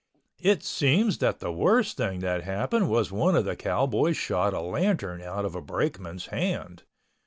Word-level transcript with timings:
It 0.39 0.63
seems 0.63 1.19
that 1.19 1.41
the 1.41 1.51
worst 1.51 1.95
thing 1.95 2.21
that 2.21 2.41
happened 2.43 2.89
was 2.89 3.11
one 3.11 3.35
of 3.35 3.45
the 3.45 3.55
cowboys 3.55 4.17
shot 4.17 4.51
a 4.51 4.59
lantern 4.59 5.21
out 5.21 5.45
of 5.45 5.53
a 5.53 5.61
brakeman's 5.61 6.25
hand. 6.33 6.81